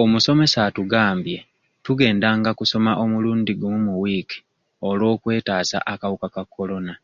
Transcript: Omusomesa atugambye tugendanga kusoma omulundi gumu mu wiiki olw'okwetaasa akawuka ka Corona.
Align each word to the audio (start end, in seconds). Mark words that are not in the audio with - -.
Omusomesa 0.00 0.58
atugambye 0.68 1.38
tugendanga 1.84 2.50
kusoma 2.58 2.92
omulundi 3.04 3.52
gumu 3.60 3.78
mu 3.86 3.94
wiiki 4.02 4.38
olw'okwetaasa 4.88 5.78
akawuka 5.92 6.28
ka 6.34 6.42
Corona. 6.54 6.94